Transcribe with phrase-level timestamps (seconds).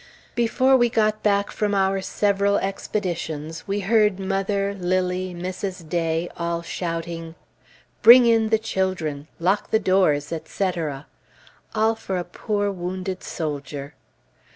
[0.33, 5.87] Before we got back from our several expeditions, we heard mother, Lilly, Mrs.
[5.87, 7.35] Day, all shouting,
[8.01, 9.27] "Bring in the children!
[9.37, 11.05] lock the doors!" etc.
[11.75, 13.93] All for a poor wounded soldier!